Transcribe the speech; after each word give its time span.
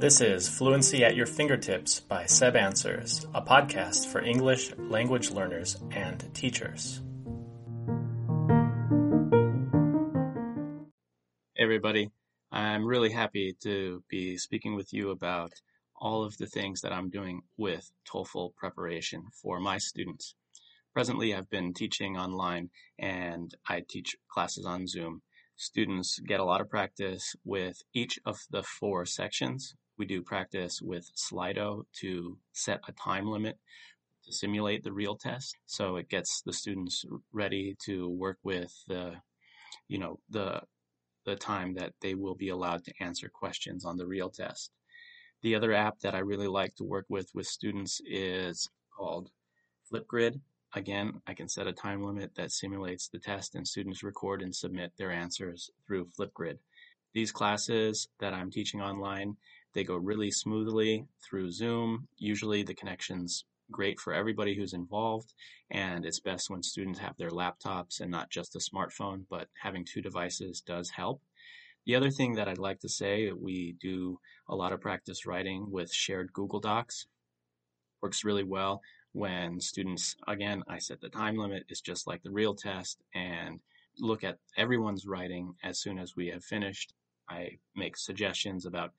This 0.00 0.20
is 0.20 0.48
Fluency 0.48 1.02
at 1.02 1.16
Your 1.16 1.26
Fingertips 1.26 1.98
by 1.98 2.24
Seb 2.26 2.54
Answers, 2.54 3.26
a 3.34 3.42
podcast 3.42 4.06
for 4.06 4.22
English 4.22 4.72
language 4.76 5.32
learners 5.32 5.76
and 5.90 6.24
teachers. 6.32 7.02
Hey 11.56 11.64
everybody, 11.64 12.12
I'm 12.52 12.86
really 12.86 13.10
happy 13.10 13.56
to 13.64 14.04
be 14.08 14.36
speaking 14.36 14.76
with 14.76 14.92
you 14.92 15.10
about 15.10 15.50
all 15.96 16.22
of 16.22 16.36
the 16.36 16.46
things 16.46 16.82
that 16.82 16.92
I'm 16.92 17.10
doing 17.10 17.42
with 17.56 17.90
TOEFL 18.08 18.54
preparation 18.54 19.24
for 19.42 19.58
my 19.58 19.78
students. 19.78 20.36
Presently, 20.94 21.34
I've 21.34 21.50
been 21.50 21.74
teaching 21.74 22.16
online 22.16 22.70
and 23.00 23.52
I 23.68 23.82
teach 23.88 24.14
classes 24.30 24.64
on 24.64 24.86
Zoom. 24.86 25.22
Students 25.56 26.20
get 26.20 26.38
a 26.38 26.44
lot 26.44 26.60
of 26.60 26.70
practice 26.70 27.34
with 27.44 27.82
each 27.92 28.20
of 28.24 28.38
the 28.48 28.62
four 28.62 29.04
sections 29.04 29.74
we 29.98 30.06
do 30.06 30.22
practice 30.22 30.80
with 30.80 31.10
Slido 31.16 31.82
to 32.00 32.38
set 32.52 32.80
a 32.88 32.92
time 32.92 33.26
limit 33.26 33.58
to 34.24 34.32
simulate 34.32 34.84
the 34.84 34.92
real 34.92 35.16
test. 35.16 35.56
So 35.66 35.96
it 35.96 36.08
gets 36.08 36.42
the 36.44 36.52
students 36.52 37.04
ready 37.32 37.76
to 37.86 38.08
work 38.08 38.38
with 38.42 38.72
the, 38.86 39.14
you 39.88 39.98
know, 39.98 40.20
the 40.30 40.62
the 41.24 41.36
time 41.36 41.74
that 41.74 41.92
they 42.00 42.14
will 42.14 42.34
be 42.34 42.48
allowed 42.48 42.82
to 42.84 42.92
answer 43.00 43.28
questions 43.28 43.84
on 43.84 43.98
the 43.98 44.06
real 44.06 44.30
test. 44.30 44.70
The 45.42 45.54
other 45.54 45.74
app 45.74 45.98
that 46.00 46.14
I 46.14 46.20
really 46.20 46.48
like 46.48 46.74
to 46.76 46.84
work 46.84 47.04
with 47.10 47.28
with 47.34 47.46
students 47.46 48.00
is 48.06 48.70
called 48.96 49.28
Flipgrid. 49.92 50.40
Again, 50.74 51.20
I 51.26 51.34
can 51.34 51.48
set 51.48 51.66
a 51.66 51.72
time 51.72 52.02
limit 52.02 52.34
that 52.36 52.52
simulates 52.52 53.08
the 53.08 53.18
test 53.18 53.54
and 53.54 53.66
students 53.66 54.02
record 54.02 54.42
and 54.42 54.54
submit 54.54 54.92
their 54.96 55.10
answers 55.10 55.70
through 55.86 56.08
Flipgrid. 56.18 56.58
These 57.14 57.32
classes 57.32 58.08
that 58.20 58.34
I'm 58.34 58.50
teaching 58.50 58.80
online 58.80 59.36
they 59.78 59.84
go 59.84 59.96
really 59.96 60.32
smoothly 60.32 61.06
through 61.22 61.52
Zoom. 61.52 62.08
Usually 62.16 62.64
the 62.64 62.74
connection's 62.74 63.44
great 63.70 64.00
for 64.00 64.12
everybody 64.12 64.56
who's 64.56 64.72
involved, 64.72 65.32
and 65.70 66.04
it's 66.04 66.18
best 66.18 66.50
when 66.50 66.64
students 66.64 66.98
have 66.98 67.16
their 67.16 67.30
laptops 67.30 68.00
and 68.00 68.10
not 68.10 68.28
just 68.28 68.56
a 68.56 68.58
smartphone, 68.58 69.22
but 69.30 69.46
having 69.62 69.84
two 69.84 70.02
devices 70.02 70.60
does 70.66 70.90
help. 70.90 71.22
The 71.86 71.94
other 71.94 72.10
thing 72.10 72.34
that 72.34 72.48
I'd 72.48 72.58
like 72.58 72.80
to 72.80 72.88
say, 72.88 73.30
we 73.30 73.76
do 73.80 74.18
a 74.48 74.56
lot 74.56 74.72
of 74.72 74.80
practice 74.80 75.26
writing 75.26 75.70
with 75.70 75.94
shared 75.94 76.32
Google 76.32 76.58
Docs. 76.58 77.06
Works 78.02 78.24
really 78.24 78.42
well 78.42 78.80
when 79.12 79.60
students, 79.60 80.16
again, 80.26 80.64
I 80.66 80.78
set 80.78 81.00
the 81.00 81.08
time 81.08 81.36
limit, 81.36 81.66
it's 81.68 81.80
just 81.80 82.08
like 82.08 82.24
the 82.24 82.32
real 82.32 82.56
test, 82.56 82.98
and 83.14 83.60
look 84.00 84.24
at 84.24 84.38
everyone's 84.56 85.06
writing 85.06 85.54
as 85.62 85.78
soon 85.78 86.00
as 86.00 86.16
we 86.16 86.26
have 86.30 86.42
finished. 86.42 86.94
I 87.30 87.58
make 87.76 87.96
suggestions 87.96 88.66
about 88.66 88.90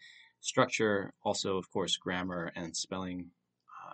structure, 0.41 1.13
also, 1.23 1.57
of 1.57 1.69
course, 1.71 1.97
grammar 1.97 2.51
and 2.55 2.75
spelling, 2.75 3.31
uh, 3.87 3.93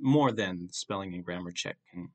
more 0.00 0.32
than 0.32 0.68
spelling 0.72 1.14
and 1.14 1.24
grammar 1.24 1.52
check 1.52 1.76
can 1.90 2.10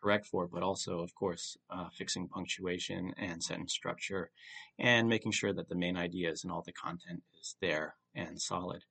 correct 0.00 0.26
for, 0.26 0.46
but 0.46 0.62
also, 0.62 1.00
of 1.00 1.14
course, 1.14 1.56
uh, 1.70 1.88
fixing 1.96 2.28
punctuation 2.28 3.12
and 3.18 3.42
sentence 3.42 3.72
structure 3.72 4.30
and 4.78 5.08
making 5.08 5.32
sure 5.32 5.52
that 5.52 5.68
the 5.68 5.74
main 5.74 5.96
ideas 5.96 6.42
and 6.42 6.52
all 6.52 6.62
the 6.62 6.72
content 6.72 7.22
is 7.38 7.56
there 7.60 7.96
and 8.14 8.40
solid. 8.40 8.82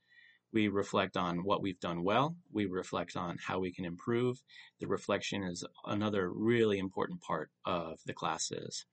We 0.52 0.68
reflect 0.68 1.16
on 1.16 1.44
what 1.44 1.62
we've 1.62 1.80
done 1.80 2.04
well. 2.04 2.36
We 2.52 2.66
reflect 2.66 3.16
on 3.16 3.38
how 3.46 3.60
we 3.60 3.72
can 3.72 3.86
improve. 3.86 4.42
The 4.80 4.88
reflection 4.88 5.44
is 5.44 5.64
another 5.86 6.32
really 6.32 6.80
important 6.80 7.22
part 7.22 7.52
of 7.66 8.00
the 8.06 8.14
classes. 8.14 8.86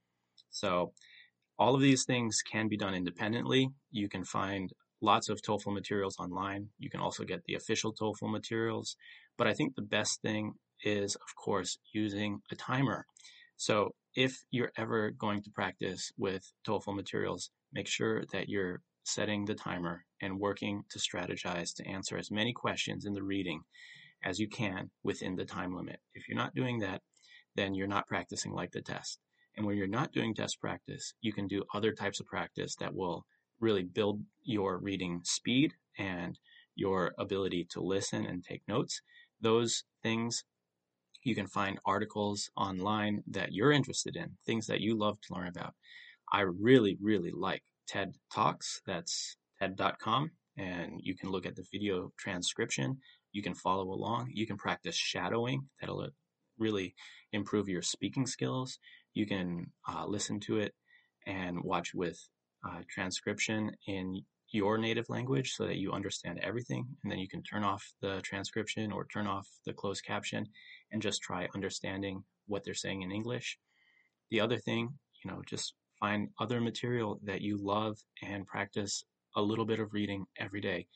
So, 0.51 0.93
all 1.59 1.75
of 1.75 1.81
these 1.81 2.05
things 2.05 2.43
can 2.43 2.69
be 2.69 2.77
done 2.77 2.95
independently. 2.95 3.71
You 3.91 4.11
can 4.11 4.25
find 4.25 4.71
lots 5.07 5.29
of 5.29 5.41
TOEFL 5.41 5.73
materials 5.73 6.19
online. 6.19 6.69
You 6.79 6.91
can 6.91 7.01
also 7.01 7.25
get 7.25 7.45
the 7.45 7.55
official 7.55 7.95
TOEFL 7.95 8.31
materials. 8.31 8.97
But 9.39 9.47
I 9.47 9.55
think 9.55 9.75
the 9.75 9.83
best 9.83 10.21
thing 10.21 10.55
is, 10.83 11.15
of 11.15 11.35
course, 11.43 11.79
using 11.95 12.41
a 12.51 12.57
timer. 12.57 13.07
So 13.57 13.95
if 14.15 14.35
you're 14.51 14.73
ever 14.77 15.13
going 15.13 15.43
to 15.45 15.51
practice 15.51 16.11
with 16.19 16.43
TOEFL 16.67 16.97
materials, 16.97 17.51
make 17.73 17.89
sure 17.89 18.25
that 18.33 18.49
you're 18.49 18.83
setting 19.05 19.45
the 19.45 19.55
timer 19.55 20.05
and 20.21 20.41
working 20.41 20.83
to 20.91 20.99
strategize 20.99 21.73
to 21.77 21.87
answer 21.87 22.19
as 22.19 22.31
many 22.31 22.53
questions 22.53 23.07
in 23.07 23.13
the 23.13 23.23
reading 23.23 23.61
as 24.25 24.41
you 24.41 24.49
can 24.49 24.91
within 25.05 25.37
the 25.37 25.45
time 25.45 25.73
limit. 25.75 26.01
If 26.15 26.29
you're 26.29 26.37
not 26.37 26.55
doing 26.55 26.81
that, 26.81 27.01
then 27.55 27.75
you're 27.75 27.87
not 27.87 28.09
practicing 28.09 28.53
like 28.53 28.73
the 28.73 28.83
test. 28.83 29.21
And 29.57 29.65
when 29.65 29.77
you're 29.77 29.87
not 29.87 30.13
doing 30.13 30.35
test 30.35 30.61
practice, 30.61 31.15
you 31.21 31.33
can 31.33 31.47
do 31.47 31.63
other 31.73 31.93
types 31.93 32.21
of 32.21 32.27
practice 32.27 32.75
that 32.81 32.95
will 32.95 33.25
really 33.61 33.85
build 33.85 34.23
your 34.43 34.79
reading 34.79 35.21
speed 35.25 35.75
and 35.99 36.39
your 36.75 37.13
ability 37.19 37.67
to 37.71 37.81
listen 37.81 38.27
and 38.27 38.45
take 38.45 38.63
notes. 38.69 39.01
Those 39.41 39.85
things 40.03 40.45
you 41.23 41.35
can 41.35 41.47
find 41.49 41.79
articles 41.85 42.51
online 42.57 43.23
that 43.27 43.53
you're 43.53 43.73
interested 43.73 44.15
in, 44.15 44.31
things 44.47 44.67
that 44.67 44.81
you 44.81 44.97
love 44.97 45.19
to 45.23 45.35
learn 45.35 45.49
about. 45.49 45.75
I 46.33 46.43
really, 46.43 46.97
really 47.01 47.33
like 47.33 47.63
TED 47.89 48.15
Talks. 48.33 48.81
That's 48.87 49.37
TED.com. 49.59 50.31
And 50.57 51.01
you 51.03 51.17
can 51.17 51.31
look 51.31 51.45
at 51.45 51.57
the 51.57 51.67
video 51.73 52.13
transcription. 52.17 52.99
You 53.33 53.43
can 53.43 53.55
follow 53.55 53.91
along. 53.91 54.31
You 54.33 54.47
can 54.47 54.57
practice 54.57 54.97
shadowing. 54.97 55.69
That'll 55.81 56.09
really 56.59 56.95
improve 57.33 57.69
your 57.69 57.83
speaking 57.83 58.27
skills. 58.27 58.79
You 59.13 59.27
can 59.27 59.73
uh, 59.89 60.07
listen 60.07 60.41
to 60.41 60.59
it 60.59 60.75
and 61.27 61.63
watch 61.63 61.93
with 61.95 62.19
uh, 62.67 62.81
transcription 62.89 63.71
in 63.87 64.23
your 64.51 64.79
native 64.79 65.09
language 65.09 65.53
so 65.53 65.67
that 65.67 65.77
you 65.77 65.93
understand 65.93 66.39
everything. 66.43 66.87
And 67.03 67.11
then 67.11 67.19
you 67.19 67.29
can 67.29 67.43
turn 67.43 67.65
off 67.65 67.85
the 68.01 68.21
transcription 68.23 68.93
or 68.93 69.07
turn 69.07 69.27
off 69.27 69.49
the 69.65 69.73
closed 69.73 70.05
caption 70.05 70.47
and 70.93 71.03
just 71.03 71.23
try 71.23 71.49
understanding 71.55 72.23
what 72.47 72.65
they're 72.65 72.75
saying 72.75 73.03
in 73.03 73.11
English. 73.11 73.59
The 74.31 74.41
other 74.41 74.59
thing, 74.59 74.89
you 75.25 75.31
know, 75.31 75.43
just 75.47 75.75
find 75.99 76.29
other 76.41 76.61
material 76.61 77.21
that 77.25 77.41
you 77.41 77.59
love 77.59 77.97
and 78.23 78.47
practice 78.47 79.05
a 79.35 79.43
little 79.43 79.65
bit 79.65 79.81
of 79.81 79.93
reading 79.93 80.25
every 80.39 80.61
day. 80.61 80.87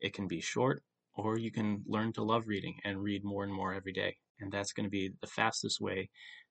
It 0.00 0.14
can 0.14 0.28
be 0.28 0.40
short, 0.40 0.82
or 1.14 1.38
you 1.38 1.50
can 1.50 1.82
learn 1.86 2.12
to 2.14 2.22
love 2.22 2.46
reading 2.46 2.76
and 2.84 3.02
read 3.02 3.24
more 3.24 3.44
and 3.44 3.52
more 3.52 3.74
every 3.74 3.92
day. 3.92 4.16
And 4.40 4.50
that's 4.50 4.72
going 4.72 4.84
to 4.84 4.90
be 4.90 5.10
the 5.20 5.26
fastest 5.26 5.80
way 5.80 6.08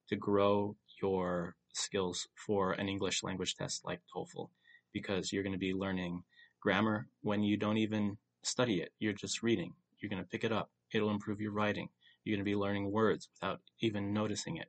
to 0.08 0.16
grow 0.16 0.76
your 1.02 1.56
skills 1.72 2.28
for 2.46 2.72
an 2.72 2.88
English 2.88 3.22
language 3.22 3.56
test 3.56 3.84
like 3.84 4.00
TOEFL 4.14 4.48
because 4.92 5.32
you're 5.32 5.42
going 5.42 5.52
to 5.52 5.58
be 5.58 5.72
learning 5.72 6.22
grammar 6.60 7.06
when 7.22 7.42
you 7.42 7.56
don't 7.56 7.78
even 7.78 8.16
study 8.42 8.80
it. 8.80 8.90
You're 8.98 9.12
just 9.12 9.42
reading. 9.42 9.72
You're 10.00 10.10
going 10.10 10.22
to 10.22 10.28
pick 10.28 10.44
it 10.44 10.52
up. 10.52 10.70
It'll 10.92 11.10
improve 11.10 11.40
your 11.40 11.52
writing. 11.52 11.88
You're 12.24 12.36
going 12.36 12.44
to 12.44 12.50
be 12.50 12.56
learning 12.56 12.90
words 12.90 13.28
without 13.34 13.60
even 13.80 14.12
noticing 14.12 14.56
it. 14.56 14.68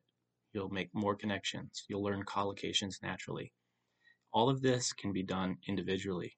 You'll 0.54 0.70
make 0.70 0.90
more 0.94 1.16
connections. 1.16 1.84
You'll 1.88 2.04
learn 2.04 2.24
collocations 2.24 3.02
naturally. 3.02 3.54
All 4.34 4.50
of 4.50 4.62
this 4.62 4.94
can 4.94 5.12
be 5.12 5.24
done 5.24 5.58
individually. 5.68 6.38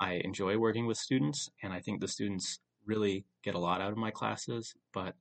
I 0.00 0.20
enjoy 0.24 0.58
working 0.58 0.86
with 0.86 0.96
students, 0.96 1.50
and 1.62 1.72
I 1.72 1.80
think 1.80 2.00
the 2.00 2.08
students 2.08 2.60
really 2.86 3.26
get 3.42 3.54
a 3.54 3.58
lot 3.58 3.80
out 3.80 3.92
of 3.92 3.98
my 3.98 4.10
classes, 4.10 4.74
but 4.92 5.14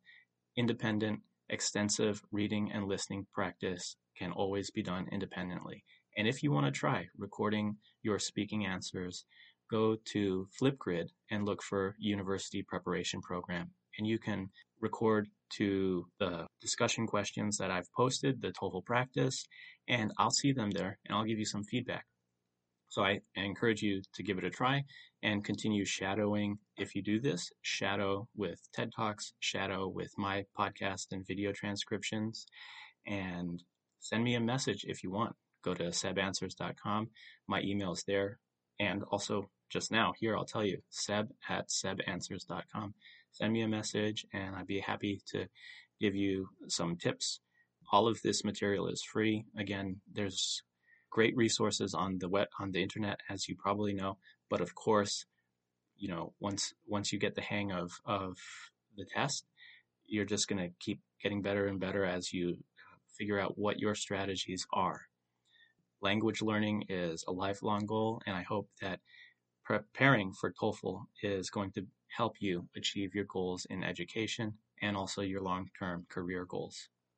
independent, 0.55 1.21
extensive 1.49 2.21
reading 2.31 2.71
and 2.71 2.87
listening 2.87 3.25
practice 3.33 3.95
can 4.17 4.31
always 4.31 4.69
be 4.71 4.83
done 4.83 5.07
independently. 5.11 5.83
And 6.17 6.27
if 6.27 6.41
you 6.41 6.51
want 6.51 6.65
to 6.65 6.71
try 6.71 7.07
recording 7.17 7.77
your 8.01 8.17
speaking 8.17 8.65
answers, 8.65 9.25
go 9.69 9.95
to 10.05 10.47
Flipgrid 10.59 11.09
and 11.29 11.45
look 11.45 11.61
for 11.61 11.95
University 11.99 12.63
Preparation 12.63 13.21
Program. 13.21 13.69
And 13.97 14.07
you 14.07 14.17
can 14.17 14.49
record 14.81 15.27
to 15.57 16.07
the 16.19 16.47
discussion 16.59 17.05
questions 17.05 17.57
that 17.57 17.69
I've 17.69 17.91
posted, 17.93 18.41
the 18.41 18.51
TOEFL 18.51 18.83
practice, 18.83 19.45
and 19.87 20.11
I'll 20.17 20.31
see 20.31 20.51
them 20.51 20.71
there 20.71 20.97
and 21.05 21.15
I'll 21.15 21.23
give 21.23 21.37
you 21.37 21.45
some 21.45 21.63
feedback. 21.63 22.05
So 22.89 23.03
I 23.03 23.19
encourage 23.35 23.83
you 23.83 24.01
to 24.15 24.23
give 24.23 24.39
it 24.39 24.43
a 24.43 24.49
try 24.49 24.83
and 25.21 25.43
continue 25.45 25.85
shadowing 25.85 26.57
if 26.77 26.95
you 26.95 27.03
do 27.03 27.19
this. 27.19 27.51
Shadow 27.61 28.27
with 28.35 28.59
TED 28.73 28.91
Talks, 28.95 29.33
shadow 29.39 29.87
with 29.87 30.11
my 30.17 30.45
podcast 30.57 31.07
and 31.11 31.27
video 31.27 31.51
transcriptions, 31.51 32.47
and 33.05 33.61
send 33.99 34.23
me 34.23 34.35
a 34.35 34.39
message 34.39 34.85
if 34.87 35.03
you 35.03 35.11
want 35.11 35.35
go 35.67 35.73
to 35.73 35.89
sebanswers.com. 35.89 37.09
My 37.47 37.61
email 37.61 37.91
is 37.91 38.03
there. 38.07 38.39
And 38.79 39.03
also, 39.03 39.49
just 39.69 39.91
now, 39.91 40.13
here 40.17 40.37
I'll 40.37 40.45
tell 40.45 40.63
you, 40.63 40.79
seb 40.89 41.29
at 41.49 41.69
sebanswers.com. 41.69 42.93
Send 43.31 43.53
me 43.53 43.61
a 43.61 43.67
message, 43.67 44.25
and 44.33 44.55
I'd 44.55 44.67
be 44.67 44.79
happy 44.79 45.21
to 45.33 45.47
give 45.99 46.15
you 46.15 46.49
some 46.67 46.95
tips. 46.95 47.39
All 47.91 48.07
of 48.07 48.21
this 48.21 48.43
material 48.43 48.87
is 48.87 49.03
free. 49.03 49.45
Again, 49.57 49.97
there's 50.13 50.61
great 51.09 51.35
resources 51.35 51.93
on 51.93 52.19
the 52.19 52.29
web 52.29 52.47
on 52.59 52.71
the 52.71 52.81
internet, 52.81 53.19
as 53.29 53.47
you 53.47 53.55
probably 53.55 53.93
know. 53.93 54.17
But 54.49 54.61
of 54.61 54.75
course, 54.75 55.25
you 55.97 56.07
know, 56.07 56.33
once 56.39 56.73
once 56.85 57.11
you 57.11 57.19
get 57.19 57.35
the 57.35 57.41
hang 57.41 57.71
of 57.71 57.91
of 58.05 58.37
the 58.95 59.05
test, 59.05 59.45
you're 60.05 60.25
just 60.25 60.47
going 60.47 60.61
to 60.61 60.73
keep 60.79 61.01
getting 61.21 61.41
better 61.41 61.67
and 61.67 61.79
better 61.79 62.05
as 62.05 62.33
you 62.33 62.57
figure 63.17 63.39
out 63.39 63.57
what 63.57 63.79
your 63.79 63.95
strategies 63.95 64.65
are 64.71 65.01
language 66.01 66.41
learning 66.41 66.85
is 66.89 67.23
a 67.27 67.31
lifelong 67.31 67.85
goal, 67.85 68.21
and 68.25 68.35
I 68.35 68.43
hope 68.43 68.69
that 68.81 68.99
preparing 69.63 70.33
for 70.33 70.53
TOEFL 70.53 71.01
is 71.23 71.49
going 71.49 71.71
to 71.71 71.85
help 72.15 72.35
you 72.39 72.67
achieve 72.75 73.13
your 73.13 73.25
goals 73.25 73.65
in 73.69 73.83
education 73.83 74.53
and 74.81 74.95
also 74.95 75.21
your 75.21 75.41
long 75.41 75.69
term 75.77 76.05
career 76.09 76.45
goals. 76.45 76.89